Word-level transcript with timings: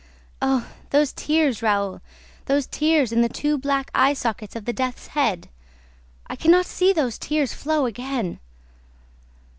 Oh, 0.41 0.65
those 0.89 1.13
tears, 1.13 1.61
Raoul, 1.61 2.01
those 2.47 2.65
tears 2.65 3.11
in 3.11 3.21
the 3.21 3.29
two 3.29 3.55
black 3.55 3.91
eye 3.93 4.13
sockets 4.15 4.55
of 4.55 4.65
the 4.65 4.73
death's 4.73 5.09
head! 5.09 5.47
I 6.25 6.35
can 6.35 6.49
not 6.49 6.65
see 6.65 6.91
those 6.91 7.19
tears 7.19 7.53
flow 7.53 7.85
again!" 7.85 8.39